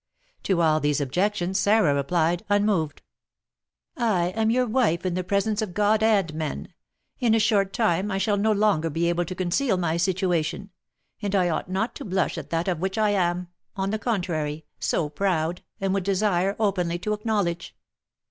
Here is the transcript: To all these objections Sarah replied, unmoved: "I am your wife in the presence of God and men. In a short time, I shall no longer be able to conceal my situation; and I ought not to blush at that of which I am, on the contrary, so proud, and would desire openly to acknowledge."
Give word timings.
To 0.45 0.61
all 0.63 0.79
these 0.79 0.99
objections 0.99 1.59
Sarah 1.59 1.93
replied, 1.93 2.43
unmoved: 2.49 3.03
"I 3.95 4.29
am 4.29 4.49
your 4.49 4.65
wife 4.65 5.05
in 5.05 5.13
the 5.13 5.23
presence 5.23 5.61
of 5.61 5.75
God 5.75 6.01
and 6.01 6.33
men. 6.33 6.73
In 7.19 7.35
a 7.35 7.39
short 7.39 7.71
time, 7.71 8.09
I 8.09 8.17
shall 8.17 8.35
no 8.35 8.51
longer 8.51 8.89
be 8.89 9.09
able 9.09 9.25
to 9.25 9.35
conceal 9.35 9.77
my 9.77 9.97
situation; 9.97 10.71
and 11.21 11.35
I 11.35 11.49
ought 11.49 11.69
not 11.69 11.93
to 11.97 12.03
blush 12.03 12.35
at 12.39 12.49
that 12.49 12.67
of 12.67 12.79
which 12.79 12.97
I 12.97 13.11
am, 13.11 13.49
on 13.75 13.91
the 13.91 13.99
contrary, 13.99 14.65
so 14.79 15.07
proud, 15.07 15.61
and 15.79 15.93
would 15.93 16.03
desire 16.03 16.55
openly 16.57 16.97
to 16.97 17.13
acknowledge." 17.13 17.75